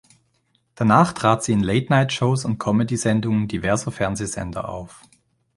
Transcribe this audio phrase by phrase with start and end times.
[0.73, 5.03] Danach trat sie in Late Night Shows und Comedy-Sendungen diverser Fernsehsender auf.